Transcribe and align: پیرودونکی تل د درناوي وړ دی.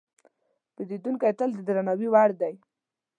پیرودونکی 0.75 1.31
تل 1.39 1.49
د 1.55 1.59
درناوي 1.67 2.07
وړ 2.11 2.29
دی. 2.41 2.53